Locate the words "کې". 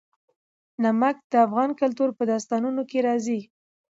2.89-2.99